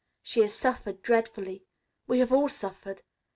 She 0.23 0.39
has 0.39 0.55
suffered 0.55 1.03
dreadfully. 1.03 1.63
We 2.07 2.17
have 2.21 2.33
all 2.33 2.49
suffered. 2.49 3.03